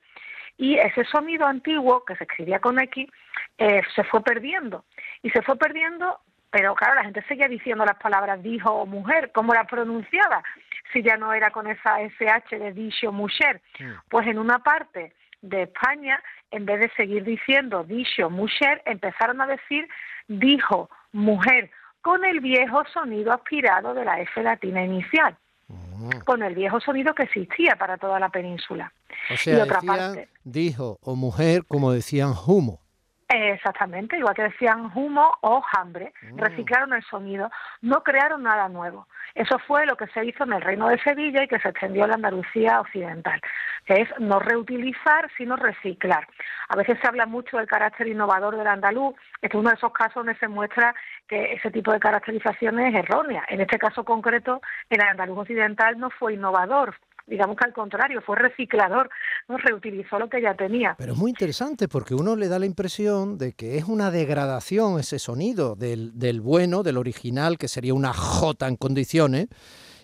Y 0.59 0.77
ese 0.77 1.03
sonido 1.05 1.47
antiguo, 1.47 2.05
que 2.05 2.15
se 2.15 2.25
escribía 2.25 2.59
con 2.59 2.79
X, 2.79 3.09
eh, 3.57 3.81
se 3.95 4.03
fue 4.03 4.21
perdiendo. 4.21 4.85
Y 5.23 5.31
se 5.31 5.41
fue 5.41 5.55
perdiendo 5.57 6.19
pero 6.51 6.73
claro, 6.73 6.95
la 6.95 7.03
gente 7.03 7.23
seguía 7.27 7.47
diciendo 7.47 7.85
las 7.85 7.97
palabras 7.97 8.41
dijo 8.41 8.71
o 8.71 8.85
mujer, 8.85 9.31
¿cómo 9.33 9.53
la 9.53 9.65
pronunciaba? 9.65 10.43
Si 10.91 11.03
ya 11.03 11.15
no 11.15 11.31
era 11.31 11.51
con 11.51 11.67
esa 11.67 12.01
SH 12.01 12.57
de 12.57 12.73
dicho 12.73 13.11
mujer. 13.11 13.61
Mm. 13.79 13.91
Pues 14.09 14.27
en 14.27 14.39
una 14.39 14.59
parte 14.59 15.13
de 15.41 15.63
España, 15.63 16.21
en 16.49 16.65
vez 16.65 16.79
de 16.79 16.89
seguir 16.97 17.23
diciendo 17.23 17.83
dicho 17.83 18.29
mujer, 18.29 18.81
empezaron 18.85 19.41
a 19.41 19.47
decir 19.47 19.87
dijo 20.27 20.89
mujer, 21.11 21.69
con 22.01 22.25
el 22.25 22.39
viejo 22.39 22.83
sonido 22.85 23.31
aspirado 23.31 23.93
de 23.93 24.05
la 24.05 24.19
F 24.21 24.41
latina 24.41 24.83
inicial, 24.83 25.37
Mm. 25.67 26.21
con 26.25 26.41
el 26.41 26.55
viejo 26.55 26.79
sonido 26.79 27.13
que 27.13 27.23
existía 27.23 27.75
para 27.75 27.97
toda 27.97 28.19
la 28.19 28.29
península. 28.29 28.91
O 29.29 29.33
y 29.33 29.37
sea, 29.37 29.63
otra 29.63 29.77
decían 29.81 29.97
parte, 29.97 30.29
dijo 30.43 30.97
o 31.01 31.15
mujer 31.15 31.63
como 31.67 31.91
decían 31.91 32.33
humo. 32.47 32.79
Exactamente, 33.31 34.17
igual 34.17 34.33
que 34.33 34.41
decían 34.41 34.91
humo 34.95 35.31
o 35.41 35.61
hambre, 35.77 36.13
Mm. 36.23 36.39
reciclaron 36.39 36.93
el 36.93 37.03
sonido, 37.03 37.51
no 37.81 38.01
crearon 38.01 38.41
nada 38.41 38.67
nuevo. 38.69 39.07
Eso 39.35 39.59
fue 39.67 39.85
lo 39.85 39.95
que 39.95 40.07
se 40.07 40.25
hizo 40.25 40.45
en 40.45 40.53
el 40.53 40.61
Reino 40.63 40.87
de 40.87 40.97
Sevilla 41.03 41.43
y 41.43 41.47
que 41.47 41.59
se 41.59 41.69
extendió 41.69 42.05
en 42.05 42.09
la 42.09 42.15
Andalucía 42.15 42.81
occidental, 42.81 43.39
que 43.85 44.01
es 44.01 44.09
no 44.17 44.39
reutilizar, 44.39 45.29
sino 45.37 45.55
reciclar. 45.57 46.27
A 46.69 46.75
veces 46.75 46.97
se 46.99 47.07
habla 47.07 47.27
mucho 47.27 47.57
del 47.57 47.67
carácter 47.67 48.07
innovador 48.07 48.57
del 48.57 48.65
andaluz, 48.65 49.13
este 49.43 49.55
es 49.55 49.61
uno 49.61 49.69
de 49.69 49.75
esos 49.75 49.93
casos 49.93 50.15
donde 50.15 50.35
se 50.39 50.47
muestra 50.47 50.95
que 51.27 51.53
ese 51.53 51.69
tipo 51.69 51.91
de 51.91 51.99
caracterización 51.99 52.79
es 52.79 52.95
errónea. 52.95 53.45
En 53.47 53.61
este 53.61 53.77
caso 53.77 54.03
concreto, 54.03 54.59
el 54.89 55.01
andaluz 55.01 55.37
occidental 55.37 55.99
no 55.99 56.09
fue 56.09 56.33
innovador, 56.33 56.95
digamos 57.29 57.55
que 57.55 57.65
al 57.65 57.73
contrario, 57.73 58.21
fue 58.21 58.35
reciclador, 58.37 59.09
reutilizó 59.47 60.19
lo 60.19 60.29
que 60.29 60.41
ya 60.41 60.55
tenía. 60.55 60.95
Pero 60.97 61.13
es 61.13 61.17
muy 61.17 61.29
interesante 61.29 61.87
porque 61.87 62.15
uno 62.15 62.35
le 62.35 62.47
da 62.47 62.59
la 62.59 62.65
impresión 62.65 63.37
de 63.37 63.53
que 63.53 63.77
es 63.77 63.85
una 63.85 64.11
degradación 64.11 64.99
ese 64.99 65.19
sonido 65.19 65.75
del, 65.75 66.17
del 66.17 66.41
bueno, 66.41 66.83
del 66.83 66.97
original, 66.97 67.57
que 67.57 67.67
sería 67.67 67.93
una 67.93 68.13
J 68.13 68.67
en 68.67 68.75
condiciones, 68.75 69.47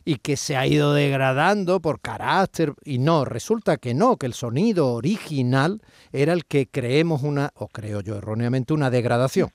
y 0.05 0.17
que 0.17 0.37
se 0.37 0.55
ha 0.55 0.67
ido 0.67 0.93
degradando 0.93 1.81
por 1.81 1.99
carácter. 1.99 2.73
Y 2.83 2.99
no, 2.99 3.25
resulta 3.25 3.77
que 3.77 3.95
no, 3.95 4.17
que 4.17 4.27
el 4.27 4.33
sonido 4.33 4.93
original 4.93 5.81
era 6.11 6.31
el 6.33 6.45
que 6.45 6.67
creemos 6.67 7.23
una, 7.23 7.49
o 7.55 7.67
creo 7.67 8.01
yo 8.01 8.15
erróneamente, 8.15 8.73
una 8.73 8.91
degradación. 8.91 9.49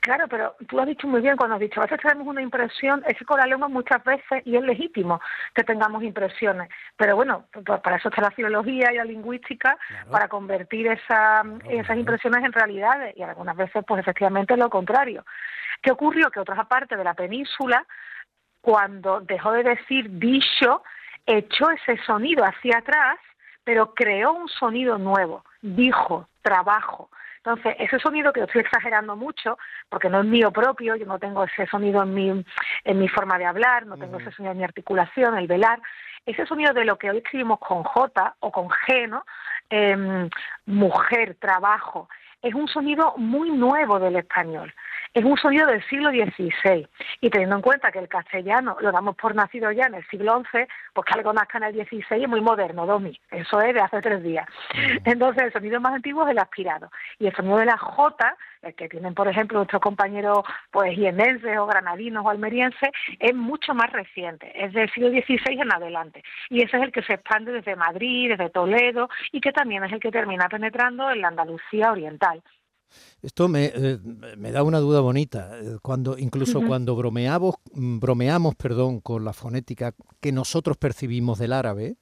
Claro, 0.00 0.26
pero 0.28 0.54
tú 0.68 0.78
has 0.78 0.86
dicho 0.86 1.06
muy 1.08 1.20
bien 1.20 1.36
cuando 1.36 1.54
has 1.54 1.60
dicho, 1.60 1.80
a 1.80 1.84
veces 1.84 2.00
tenemos 2.00 2.26
una 2.26 2.42
impresión, 2.42 3.02
es 3.06 3.16
que 3.16 3.24
con 3.24 3.38
la 3.38 3.46
lengua 3.46 3.68
muchas 3.68 4.02
veces, 4.04 4.42
y 4.44 4.56
es 4.56 4.62
legítimo 4.62 5.20
que 5.54 5.64
tengamos 5.64 6.02
impresiones, 6.02 6.68
pero 6.96 7.16
bueno, 7.16 7.46
pues 7.52 7.80
para 7.80 7.96
eso 7.96 8.08
está 8.08 8.22
la 8.22 8.30
filología 8.30 8.92
y 8.92 8.96
la 8.96 9.04
lingüística, 9.04 9.76
Claro. 9.88 10.10
para 10.10 10.28
convertir 10.28 10.86
esa, 10.88 11.42
esas 11.68 11.86
claro. 11.86 12.00
impresiones 12.00 12.44
en 12.44 12.52
realidades, 12.52 13.16
y 13.16 13.22
algunas 13.22 13.56
veces 13.56 13.84
pues 13.86 14.00
efectivamente 14.00 14.56
lo 14.56 14.70
contrario. 14.70 15.24
¿Qué 15.82 15.90
ocurrió? 15.92 16.30
Que 16.30 16.40
otras 16.40 16.66
partes 16.66 16.96
de 16.96 17.04
la 17.04 17.14
península, 17.14 17.84
cuando 18.60 19.20
dejó 19.20 19.52
de 19.52 19.62
decir 19.62 20.06
dicho, 20.18 20.82
echó 21.24 21.70
ese 21.70 21.96
sonido 22.04 22.44
hacia 22.44 22.78
atrás, 22.78 23.18
pero 23.64 23.94
creó 23.94 24.32
un 24.32 24.48
sonido 24.48 24.98
nuevo, 24.98 25.44
dijo, 25.62 26.28
trabajo. 26.42 27.10
Entonces, 27.46 27.76
ese 27.78 28.00
sonido 28.00 28.32
que 28.32 28.40
yo 28.40 28.46
estoy 28.46 28.62
exagerando 28.62 29.14
mucho, 29.14 29.56
porque 29.88 30.10
no 30.10 30.18
es 30.18 30.26
mío 30.26 30.50
propio, 30.50 30.96
yo 30.96 31.06
no 31.06 31.20
tengo 31.20 31.44
ese 31.44 31.64
sonido 31.68 32.02
en 32.02 32.12
mi, 32.12 32.44
en 32.82 32.98
mi 32.98 33.06
forma 33.06 33.38
de 33.38 33.44
hablar, 33.44 33.86
no 33.86 33.96
tengo 33.96 34.18
ese 34.18 34.32
sonido 34.32 34.50
en 34.50 34.58
mi 34.58 34.64
articulación, 34.64 35.38
el 35.38 35.46
velar, 35.46 35.80
ese 36.26 36.44
sonido 36.44 36.74
de 36.74 36.84
lo 36.84 36.98
que 36.98 37.08
hoy 37.08 37.18
escribimos 37.18 37.60
con 37.60 37.84
J 37.84 38.34
o 38.40 38.50
con 38.50 38.68
G, 38.68 39.08
¿no? 39.08 39.24
Em, 39.70 40.28
mujer, 40.66 41.36
trabajo, 41.38 42.08
es 42.42 42.52
un 42.52 42.66
sonido 42.66 43.14
muy 43.16 43.50
nuevo 43.50 44.00
del 44.00 44.16
español. 44.16 44.74
Es 45.16 45.24
un 45.24 45.38
sonido 45.38 45.66
del 45.66 45.82
siglo 45.88 46.10
XVI. 46.10 46.86
Y 47.22 47.30
teniendo 47.30 47.56
en 47.56 47.62
cuenta 47.62 47.90
que 47.90 48.00
el 48.00 48.06
castellano 48.06 48.76
lo 48.80 48.92
damos 48.92 49.16
por 49.16 49.34
nacido 49.34 49.72
ya 49.72 49.86
en 49.86 49.94
el 49.94 50.06
siglo 50.08 50.42
XI, 50.52 50.66
pues 50.92 51.06
que 51.06 51.14
algo 51.14 51.32
nazca 51.32 51.56
en 51.56 51.64
el 51.64 51.86
XVI 51.86 52.22
es 52.22 52.28
muy 52.28 52.42
moderno, 52.42 52.84
Domi. 52.84 53.18
Eso 53.30 53.62
es 53.62 53.72
de 53.72 53.80
hace 53.80 54.02
tres 54.02 54.22
días. 54.22 54.46
Entonces, 55.06 55.44
el 55.44 55.52
sonido 55.54 55.80
más 55.80 55.94
antiguo 55.94 56.26
es 56.26 56.32
el 56.32 56.38
aspirado. 56.38 56.90
Y 57.18 57.28
el 57.28 57.34
sonido 57.34 57.56
de 57.56 57.64
la 57.64 57.78
J, 57.78 58.36
el 58.60 58.74
que 58.74 58.90
tienen, 58.90 59.14
por 59.14 59.26
ejemplo, 59.26 59.56
nuestros 59.56 59.80
compañeros 59.80 60.40
pues 60.70 60.94
jienenses 60.94 61.56
o 61.56 61.64
granadinos 61.64 62.22
o 62.22 62.28
almerienses, 62.28 62.90
es 63.18 63.34
mucho 63.34 63.72
más 63.72 63.90
reciente. 63.92 64.52
Es 64.54 64.74
del 64.74 64.92
siglo 64.92 65.08
XVI 65.08 65.62
en 65.62 65.72
adelante. 65.72 66.22
Y 66.50 66.60
ese 66.60 66.76
es 66.76 66.82
el 66.82 66.92
que 66.92 67.00
se 67.00 67.14
expande 67.14 67.52
desde 67.52 67.74
Madrid, 67.74 68.28
desde 68.32 68.50
Toledo, 68.50 69.08
y 69.32 69.40
que 69.40 69.52
también 69.52 69.82
es 69.82 69.92
el 69.94 70.00
que 70.00 70.10
termina 70.10 70.46
penetrando 70.50 71.10
en 71.10 71.22
la 71.22 71.28
Andalucía 71.28 71.90
oriental. 71.90 72.42
Esto 73.22 73.48
me, 73.48 73.72
eh, 73.74 73.98
me 74.36 74.52
da 74.52 74.62
una 74.62 74.78
duda 74.78 75.00
bonita. 75.00 75.50
eh, 75.60 75.78
Cuando, 75.82 76.16
incluso 76.18 76.60
cuando 76.62 76.94
bromeamos, 76.96 77.56
mm, 77.72 77.98
bromeamos 77.98 78.54
perdón, 78.54 79.00
con 79.00 79.24
la 79.24 79.32
fonética 79.32 79.94
que 80.20 80.32
nosotros 80.32 80.76
percibimos 80.76 81.38
del 81.38 81.52
árabe, 81.52 81.96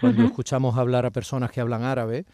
cuando 0.00 0.24
escuchamos 0.24 0.78
hablar 0.78 1.04
a 1.06 1.10
personas 1.10 1.50
que 1.50 1.60
hablan 1.60 1.82
árabe, 1.82 2.24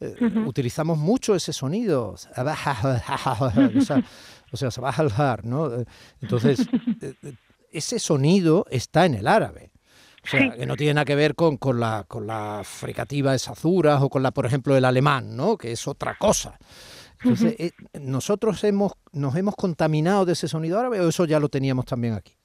eh, 0.00 0.14
utilizamos 0.46 0.98
mucho 0.98 1.34
ese 1.34 1.52
sonido. 1.52 2.10
O 2.10 2.16
sea, 2.16 2.32
o 4.52 4.56
sea, 4.56 4.70
sabajaljar, 4.70 5.44
¿no? 5.44 5.70
Entonces, 6.20 6.66
ese 7.70 7.98
sonido 7.98 8.66
está 8.70 9.06
en 9.06 9.14
el 9.14 9.26
árabe. 9.26 9.70
O 10.22 10.26
sea, 10.26 10.54
que 10.56 10.64
no 10.64 10.74
tiene 10.76 10.94
nada 10.94 11.04
que 11.04 11.14
ver 11.14 11.34
con, 11.34 11.58
con 11.58 11.78
la, 11.80 12.04
con 12.08 12.26
la 12.26 12.62
fricativa 12.64 13.32
de 13.32 13.38
Sazuras 13.38 14.00
o 14.02 14.08
con 14.08 14.22
la, 14.22 14.30
por 14.30 14.46
ejemplo, 14.46 14.74
el 14.74 14.84
alemán, 14.86 15.36
¿no? 15.36 15.58
Que 15.58 15.72
es 15.72 15.86
otra 15.86 16.16
cosa. 16.18 16.58
Entonces, 17.24 17.56
eh, 17.58 17.70
¿nosotros 17.98 18.62
hemos, 18.64 18.92
nos 19.12 19.34
hemos 19.36 19.56
contaminado 19.56 20.26
de 20.26 20.34
ese 20.34 20.46
sonido 20.46 20.78
árabe 20.78 21.00
o 21.00 21.08
eso 21.08 21.24
ya 21.24 21.40
lo 21.40 21.48
teníamos 21.48 21.86
también 21.86 22.14
aquí? 22.14 22.36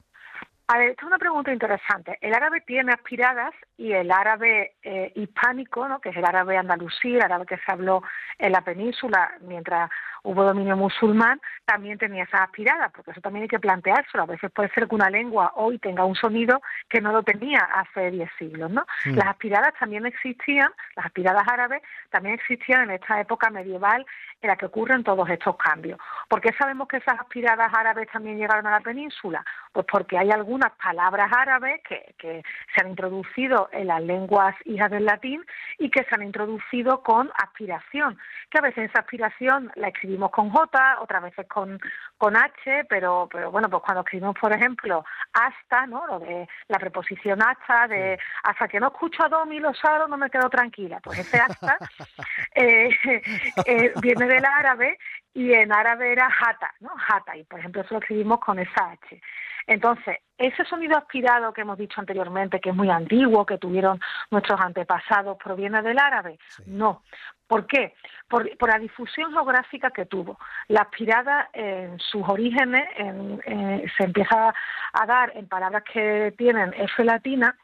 A 0.68 0.78
ver, 0.78 0.90
esta 0.90 1.02
es 1.02 1.06
una 1.08 1.18
pregunta 1.18 1.52
interesante. 1.52 2.16
El 2.20 2.32
árabe 2.32 2.60
tiene 2.60 2.92
aspiradas 2.92 3.52
y 3.76 3.92
el 3.92 4.10
árabe 4.10 4.76
eh, 4.82 5.12
hispánico, 5.16 5.86
¿no? 5.88 6.00
que 6.00 6.10
es 6.10 6.16
el 6.16 6.24
árabe 6.24 6.56
andalusí, 6.56 7.14
el 7.14 7.22
árabe 7.22 7.44
que 7.44 7.56
se 7.56 7.72
habló 7.72 8.02
en 8.38 8.52
la 8.52 8.62
península 8.62 9.32
mientras 9.40 9.90
hubo 10.22 10.44
dominio 10.44 10.76
musulmán, 10.76 11.40
también 11.64 11.98
tenía 11.98 12.24
esas 12.24 12.42
aspiradas, 12.42 12.92
porque 12.94 13.12
eso 13.12 13.20
también 13.20 13.42
hay 13.42 13.48
que 13.48 13.58
planteárselo. 13.58 14.24
A 14.24 14.26
veces 14.26 14.50
puede 14.50 14.70
ser 14.70 14.88
que 14.88 14.94
una 14.94 15.10
lengua 15.10 15.52
hoy 15.56 15.78
tenga 15.78 16.04
un 16.04 16.14
sonido 16.14 16.60
que 16.88 17.00
no 17.00 17.12
lo 17.12 17.22
tenía 17.22 17.60
hace 17.60 18.10
10 18.10 18.30
siglos. 18.38 18.70
¿no? 18.70 18.84
Mm. 19.06 19.14
Las 19.16 19.28
aspiradas 19.28 19.72
también 19.78 20.06
existían, 20.06 20.70
las 20.96 21.06
aspiradas 21.06 21.46
árabes 21.46 21.82
también 22.10 22.34
existían 22.34 22.82
en 22.82 22.90
esta 22.92 23.20
época 23.20 23.50
medieval 23.50 24.04
en 24.42 24.48
la 24.48 24.56
que 24.56 24.66
ocurren 24.66 25.04
todos 25.04 25.28
estos 25.28 25.56
cambios. 25.56 25.98
¿Por 26.30 26.40
qué 26.40 26.52
sabemos 26.56 26.86
que 26.86 26.98
esas 26.98 27.18
aspiradas 27.18 27.74
árabes 27.74 28.08
también 28.12 28.38
llegaron 28.38 28.64
a 28.68 28.70
la 28.70 28.80
península? 28.80 29.44
Pues 29.72 29.84
porque 29.90 30.16
hay 30.16 30.30
algunas 30.30 30.70
palabras 30.80 31.28
árabes 31.36 31.82
que, 31.82 32.14
que 32.16 32.44
se 32.72 32.80
han 32.80 32.90
introducido 32.90 33.68
en 33.72 33.88
las 33.88 34.00
lenguas 34.00 34.54
hijas 34.64 34.92
del 34.92 35.06
latín 35.06 35.44
y 35.78 35.90
que 35.90 36.04
se 36.04 36.14
han 36.14 36.22
introducido 36.22 37.02
con 37.02 37.32
aspiración, 37.34 38.16
que 38.48 38.58
a 38.58 38.62
veces 38.62 38.90
esa 38.90 39.00
aspiración 39.00 39.72
la 39.74 39.88
escribimos 39.88 40.30
con 40.30 40.50
J, 40.50 41.00
otras 41.00 41.20
veces 41.20 41.48
con, 41.48 41.80
con 42.16 42.36
H, 42.36 42.84
pero, 42.88 43.28
pero 43.28 43.50
bueno, 43.50 43.68
pues 43.68 43.82
cuando 43.82 44.02
escribimos, 44.02 44.36
por 44.40 44.52
ejemplo, 44.52 45.04
hasta, 45.32 45.88
¿no? 45.88 46.06
Lo 46.06 46.20
de 46.20 46.48
la 46.68 46.78
preposición 46.78 47.42
hasta, 47.42 47.88
de 47.88 48.20
hasta 48.44 48.68
que 48.68 48.78
no 48.78 48.86
escucho 48.86 49.24
a 49.24 49.28
Domi 49.28 49.58
lo 49.58 49.74
salo 49.74 50.06
no 50.06 50.16
me 50.16 50.30
quedo 50.30 50.48
tranquila. 50.48 51.00
Pues 51.02 51.18
ese 51.18 51.38
hasta 51.38 51.76
eh, 52.54 52.90
eh, 53.66 53.92
viene 54.00 54.26
del 54.26 54.44
árabe 54.44 54.96
y 55.34 55.52
en 55.52 55.72
árabe 55.72 56.12
era 56.12 56.30
jata, 56.30 56.72
¿no? 56.80 56.90
Jata, 56.96 57.36
y 57.36 57.44
por 57.44 57.60
ejemplo 57.60 57.82
eso 57.82 57.94
lo 57.94 58.00
escribimos 58.00 58.40
con 58.40 58.58
esa 58.58 58.90
H. 58.90 59.20
Entonces, 59.66 60.18
ese 60.36 60.64
sonido 60.64 60.96
aspirado 60.96 61.52
que 61.52 61.60
hemos 61.60 61.78
dicho 61.78 62.00
anteriormente, 62.00 62.60
que 62.60 62.70
es 62.70 62.74
muy 62.74 62.90
antiguo, 62.90 63.46
que 63.46 63.58
tuvieron 63.58 64.00
nuestros 64.30 64.60
antepasados, 64.60 65.36
¿proviene 65.36 65.82
del 65.82 65.98
árabe? 65.98 66.38
Sí. 66.48 66.64
No. 66.66 67.02
¿Por 67.46 67.66
qué? 67.66 67.94
Por, 68.26 68.56
por 68.56 68.70
la 68.70 68.78
difusión 68.78 69.30
geográfica 69.32 69.90
que 69.90 70.06
tuvo. 70.06 70.38
La 70.68 70.82
aspirada 70.82 71.50
en 71.52 71.98
sus 72.00 72.26
orígenes 72.28 72.88
en- 72.96 73.40
eh, 73.44 73.84
se 73.96 74.04
empieza 74.04 74.52
a 74.92 75.06
dar 75.06 75.32
en 75.36 75.46
palabras 75.46 75.84
que 75.84 76.34
tienen 76.36 76.72
F 76.74 77.04
latina 77.04 77.56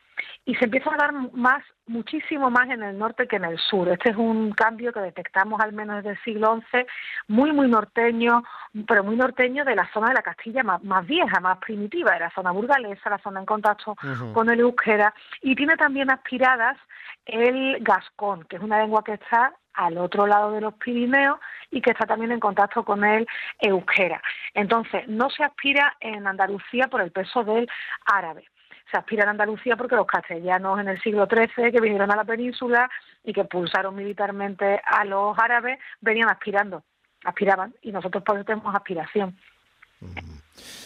y 0.45 0.55
se 0.55 0.65
empieza 0.65 0.93
a 0.95 0.97
dar 0.97 1.13
más, 1.33 1.63
muchísimo 1.87 2.51
más 2.51 2.69
en 2.71 2.83
el 2.83 2.99
norte 2.99 3.27
que 3.27 3.37
en 3.37 3.45
el 3.45 3.59
sur. 3.59 3.89
Este 3.89 4.11
es 4.11 4.17
un 4.17 4.53
cambio 4.53 4.93
que 4.93 5.01
detectamos 5.01 5.61
al 5.61 5.73
menos 5.73 5.97
desde 5.97 6.11
el 6.11 6.23
siglo 6.23 6.61
XI, 6.71 6.87
muy, 7.29 7.53
muy 7.53 7.69
norteño, 7.69 8.43
pero 8.87 9.05
muy 9.05 9.17
norteño 9.17 9.65
de 9.65 9.77
la 9.77 9.91
zona 9.93 10.09
de 10.09 10.15
la 10.15 10.23
Castilla 10.23 10.63
más, 10.63 10.83
más 10.83 11.07
vieja, 11.07 11.41
más 11.41 11.59
primitiva, 11.59 12.13
de 12.13 12.21
la 12.21 12.31
zona 12.31 12.53
burgalesa, 12.53 13.11
la 13.11 13.19
zona 13.19 13.41
en 13.41 13.47
contacto 13.47 13.97
con 14.33 14.51
el 14.51 14.61
euskera, 14.61 15.13
y 15.43 15.55
tiene 15.55 15.77
también 15.77 16.11
aspiradas 16.11 16.77
el 17.25 17.79
gascón, 17.81 18.45
que 18.45 18.57
es 18.57 18.63
una 18.63 18.79
lengua 18.79 19.03
que 19.03 19.15
está 19.15 19.53
al 19.75 19.99
otro 19.99 20.27
lado 20.27 20.53
de 20.53 20.61
los 20.61 20.75
Pirineos 20.75 21.39
y 21.71 21.81
que 21.81 21.91
está 21.91 22.07
también 22.07 22.33
en 22.33 22.41
contacto 22.41 22.85
con 22.85 23.05
el 23.05 23.27
euskera. 23.61 24.23
Entonces, 24.55 25.07
no 25.07 25.29
se 25.31 25.45
aspira 25.45 25.97
en 26.01 26.27
Andalucía 26.27 26.89
por 26.89 27.03
el 27.03 27.13
peso 27.13 27.45
del 27.45 27.69
árabe. 28.07 28.47
Se 28.90 28.97
aspira 28.97 29.25
en 29.25 29.31
Andalucía 29.31 29.76
porque 29.76 29.97
los 29.97 30.07
castellanos 30.07 30.78
en 30.81 30.88
el 30.88 31.00
siglo 31.00 31.26
XIII, 31.26 31.73
que 31.73 31.81
vinieron 31.81 32.11
a 32.12 32.16
la 32.16 32.25
península 32.25 32.88
y 33.25 33.33
que 33.33 33.45
pulsaron 33.45 33.95
militarmente 33.95 34.81
a 34.85 35.05
los 35.05 35.37
árabes, 35.38 35.78
venían 36.00 36.28
aspirando, 36.28 36.85
aspiraban, 37.25 37.75
y 37.83 37.90
nosotros 37.90 38.23
por 38.23 38.37
eso 38.37 38.45
tenemos 38.45 38.75
aspiración. 38.75 39.37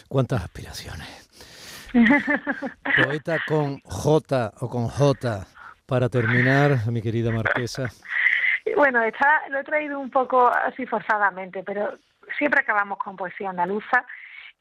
¿Cuántas 0.08 0.42
aspiraciones? 0.42 1.28
Poeta 3.04 3.38
con 3.46 3.80
J 3.80 4.52
o 4.60 4.68
con 4.68 4.88
J 4.88 5.46
para 5.86 6.08
terminar, 6.08 6.86
mi 6.86 7.02
querida 7.02 7.32
marquesa. 7.32 7.90
Bueno, 8.76 9.02
está, 9.02 9.42
lo 9.48 9.58
he 9.58 9.64
traído 9.64 9.98
un 9.98 10.10
poco 10.10 10.48
así 10.48 10.86
forzadamente, 10.86 11.62
pero 11.64 11.98
siempre 12.38 12.60
acabamos 12.60 12.98
con 12.98 13.16
poesía 13.16 13.50
andaluza 13.50 14.04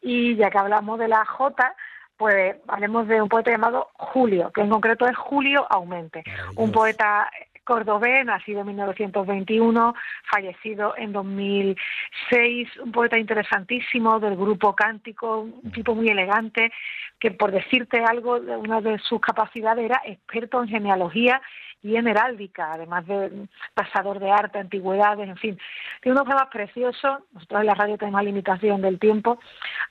y 0.02 0.36
ya 0.36 0.50
que 0.50 0.58
hablamos 0.58 0.98
de 0.98 1.08
la 1.08 1.26
J, 1.26 1.76
pues 2.20 2.58
hablemos 2.68 3.08
de 3.08 3.22
un 3.22 3.30
poeta 3.30 3.50
llamado 3.50 3.88
Julio, 3.94 4.52
que 4.52 4.60
en 4.60 4.70
concreto 4.70 5.08
es 5.08 5.16
Julio 5.16 5.66
Aumente, 5.70 6.22
un 6.58 6.70
poeta 6.70 7.32
cordobés, 7.64 8.26
nacido 8.26 8.62
en 8.62 8.68
1921, 8.68 9.94
fallecido 10.30 10.96
en 10.98 11.14
2006, 11.14 12.68
un 12.84 12.92
poeta 12.92 13.18
interesantísimo 13.18 14.20
del 14.20 14.36
grupo 14.36 14.76
Cántico, 14.76 15.42
un 15.42 15.72
tipo 15.72 15.96
muy 15.96 16.10
elegante, 16.10 16.74
que 17.20 17.32
por 17.32 17.52
decirte 17.52 18.04
algo, 18.04 18.36
una 18.36 18.82
de 18.82 19.00
sus 19.00 19.22
capacidades 19.22 19.86
era 19.86 20.02
experto 20.04 20.62
en 20.62 20.68
genealogía 20.68 21.42
y 21.82 21.96
en 21.96 22.08
heráldica, 22.08 22.74
además 22.74 23.06
de 23.08 23.48
pasador 23.74 24.20
de 24.20 24.32
arte, 24.32 24.60
antigüedades, 24.60 25.30
en 25.30 25.38
fin. 25.38 25.60
Tiene 26.02 26.20
unos 26.20 26.26
poemas 26.26 26.50
preciosos, 26.52 27.20
nosotros 27.32 27.62
en 27.62 27.68
la 27.68 27.76
radio 27.76 27.98
tenemos 27.98 28.24
limitación 28.24 28.82
del 28.82 29.00
tiempo, 29.00 29.40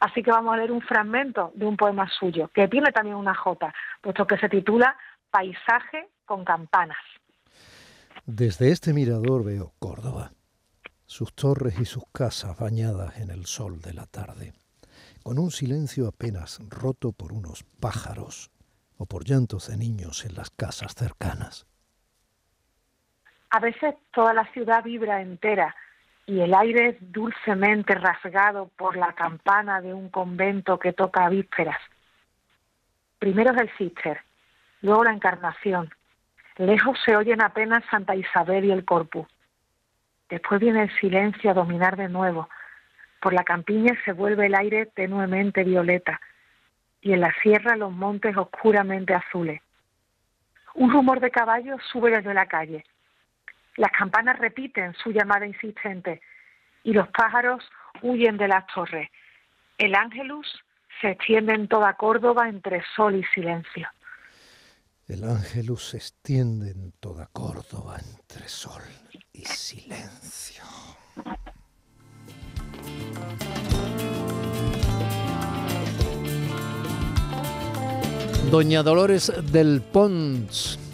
así 0.00 0.22
que 0.22 0.30
vamos 0.30 0.54
a 0.54 0.58
leer 0.58 0.72
un 0.72 0.82
fragmento 0.82 1.52
de 1.54 1.66
un 1.66 1.76
poema 1.76 2.08
suyo, 2.08 2.48
que 2.48 2.68
tiene 2.68 2.92
también 2.92 3.16
una 3.16 3.34
J, 3.34 3.72
puesto 4.00 4.26
que 4.26 4.38
se 4.38 4.48
titula 4.48 4.96
Paisaje 5.30 6.08
con 6.24 6.44
campanas. 6.44 6.98
Desde 8.26 8.70
este 8.70 8.92
mirador 8.92 9.44
veo 9.44 9.72
Córdoba, 9.78 10.32
sus 11.06 11.34
torres 11.34 11.80
y 11.80 11.86
sus 11.86 12.04
casas 12.12 12.58
bañadas 12.58 13.18
en 13.18 13.30
el 13.30 13.46
sol 13.46 13.80
de 13.80 13.94
la 13.94 14.04
tarde, 14.06 14.52
con 15.22 15.38
un 15.38 15.50
silencio 15.50 16.06
apenas 16.06 16.60
roto 16.68 17.12
por 17.12 17.32
unos 17.32 17.64
pájaros 17.80 18.50
o 18.98 19.06
por 19.06 19.24
llantos 19.24 19.68
de 19.68 19.78
niños 19.78 20.26
en 20.26 20.34
las 20.34 20.50
casas 20.50 20.94
cercanas. 20.94 21.66
A 23.50 23.60
veces 23.60 23.94
toda 24.12 24.34
la 24.34 24.44
ciudad 24.52 24.84
vibra 24.84 25.22
entera 25.22 25.74
y 26.26 26.40
el 26.40 26.54
aire 26.54 26.88
es 26.88 26.96
dulcemente 27.00 27.94
rasgado 27.94 28.70
por 28.76 28.96
la 28.96 29.14
campana 29.14 29.80
de 29.80 29.94
un 29.94 30.10
convento 30.10 30.78
que 30.78 30.92
toca 30.92 31.24
a 31.24 31.30
vísperas. 31.30 31.78
Primero 33.18 33.52
es 33.54 33.62
el 33.62 33.70
cister, 33.78 34.20
luego 34.82 35.04
la 35.04 35.12
encarnación. 35.12 35.90
Lejos 36.58 36.98
se 37.04 37.16
oyen 37.16 37.40
apenas 37.40 37.82
Santa 37.90 38.14
Isabel 38.14 38.66
y 38.66 38.72
el 38.72 38.84
Corpus. 38.84 39.26
Después 40.28 40.60
viene 40.60 40.82
el 40.82 40.94
silencio 40.98 41.50
a 41.50 41.54
dominar 41.54 41.96
de 41.96 42.08
nuevo. 42.08 42.50
Por 43.20 43.32
la 43.32 43.44
campiña 43.44 43.94
se 44.04 44.12
vuelve 44.12 44.46
el 44.46 44.54
aire 44.54 44.86
tenuemente 44.86 45.64
violeta 45.64 46.20
y 47.00 47.12
en 47.12 47.20
la 47.20 47.32
sierra 47.42 47.76
los 47.76 47.92
montes 47.92 48.36
oscuramente 48.36 49.14
azules. 49.14 49.62
Un 50.74 50.92
rumor 50.92 51.20
de 51.20 51.30
caballos 51.30 51.80
sube 51.90 52.10
desde 52.10 52.34
la 52.34 52.46
calle. 52.46 52.84
Las 53.78 53.92
campanas 53.92 54.36
repiten 54.40 54.92
su 54.94 55.12
llamada 55.12 55.46
insistente 55.46 56.20
y 56.82 56.92
los 56.92 57.08
pájaros 57.10 57.62
huyen 58.02 58.36
de 58.36 58.48
las 58.48 58.66
torres. 58.66 59.08
El 59.78 59.94
ángelus 59.94 60.64
se 61.00 61.12
extiende 61.12 61.54
en 61.54 61.68
toda 61.68 61.94
Córdoba 61.94 62.48
entre 62.48 62.82
sol 62.96 63.14
y 63.14 63.22
silencio. 63.22 63.88
El 65.06 65.22
ángelus 65.22 65.90
se 65.90 65.98
extiende 65.98 66.72
en 66.72 66.90
toda 66.98 67.26
Córdoba 67.26 67.98
entre 67.98 68.48
sol 68.48 68.82
y 69.32 69.44
silencio. 69.44 70.64
Doña 78.50 78.82
Dolores 78.82 79.32
del 79.52 79.82
Pons 79.82 80.87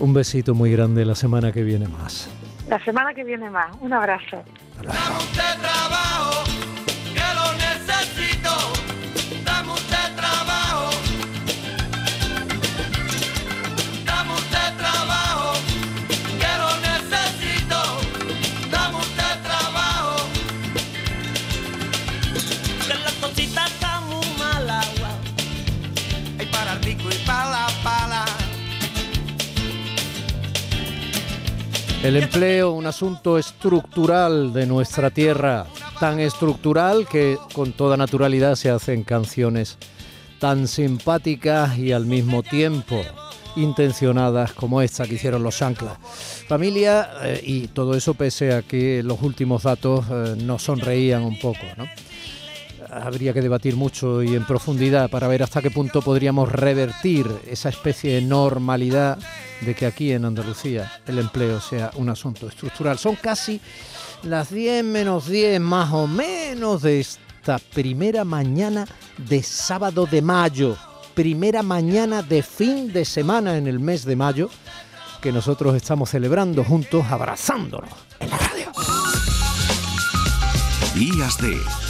un 0.00 0.14
besito 0.14 0.54
muy 0.54 0.72
grande 0.72 1.04
la 1.04 1.14
semana 1.14 1.52
que 1.52 1.62
viene 1.62 1.86
más. 1.88 2.28
La 2.68 2.82
semana 2.84 3.14
que 3.14 3.24
viene 3.24 3.50
más. 3.50 3.76
Un 3.80 3.92
abrazo. 3.92 4.42
El 32.02 32.16
empleo, 32.16 32.72
un 32.72 32.86
asunto 32.86 33.36
estructural 33.36 34.54
de 34.54 34.66
nuestra 34.66 35.10
tierra, 35.10 35.66
tan 35.98 36.18
estructural 36.18 37.06
que 37.06 37.36
con 37.52 37.72
toda 37.72 37.98
naturalidad 37.98 38.54
se 38.54 38.70
hacen 38.70 39.04
canciones 39.04 39.76
tan 40.38 40.66
simpáticas 40.66 41.76
y 41.76 41.92
al 41.92 42.06
mismo 42.06 42.42
tiempo 42.42 43.02
intencionadas 43.54 44.54
como 44.54 44.80
esta 44.80 45.06
que 45.06 45.16
hicieron 45.16 45.42
los 45.42 45.54
Shankla. 45.56 45.98
Familia, 46.48 47.10
eh, 47.22 47.42
y 47.44 47.68
todo 47.68 47.94
eso 47.94 48.14
pese 48.14 48.54
a 48.54 48.62
que 48.62 49.02
los 49.02 49.20
últimos 49.20 49.64
datos 49.64 50.06
eh, 50.10 50.36
nos 50.42 50.62
sonreían 50.62 51.22
un 51.22 51.38
poco, 51.38 51.66
¿no? 51.76 51.84
Habría 52.90 53.32
que 53.32 53.40
debatir 53.40 53.76
mucho 53.76 54.22
y 54.22 54.34
en 54.34 54.44
profundidad 54.44 55.10
para 55.10 55.28
ver 55.28 55.42
hasta 55.42 55.62
qué 55.62 55.70
punto 55.70 56.02
podríamos 56.02 56.50
revertir 56.50 57.26
esa 57.48 57.68
especie 57.68 58.14
de 58.14 58.22
normalidad 58.22 59.18
de 59.60 59.74
que 59.74 59.86
aquí 59.86 60.12
en 60.12 60.24
Andalucía 60.24 60.90
el 61.06 61.18
empleo 61.18 61.60
sea 61.60 61.90
un 61.96 62.08
asunto 62.08 62.48
estructural. 62.48 62.98
Son 62.98 63.16
casi 63.16 63.60
las 64.22 64.50
10 64.50 64.84
menos 64.84 65.28
10 65.28 65.60
más 65.60 65.92
o 65.92 66.06
menos 66.06 66.82
de 66.82 67.00
esta 67.00 67.58
primera 67.58 68.24
mañana 68.24 68.86
de 69.16 69.42
sábado 69.42 70.06
de 70.06 70.22
mayo, 70.22 70.76
primera 71.14 71.62
mañana 71.62 72.22
de 72.22 72.42
fin 72.42 72.92
de 72.92 73.04
semana 73.04 73.56
en 73.56 73.66
el 73.66 73.78
mes 73.78 74.04
de 74.04 74.16
mayo 74.16 74.50
que 75.20 75.32
nosotros 75.32 75.74
estamos 75.74 76.10
celebrando 76.10 76.64
juntos, 76.64 77.04
abrazándonos 77.10 77.90
en 78.20 78.30
la 78.30 78.38
radio. 78.38 78.72
Días 80.94 81.38
de 81.38 81.89